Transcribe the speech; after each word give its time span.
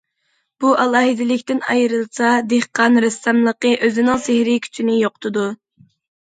بۇ 0.63 0.69
ئالاھىدىلىكتىن 0.83 1.59
ئايرىلسا، 1.73 2.31
دېھقان 2.53 2.97
رەسساملىقى 3.05 3.75
ئۆزىنىڭ 3.89 4.19
سېھرىي 4.25 4.59
كۈچىنى 4.65 4.97
يوقىتىدۇ. 5.03 5.47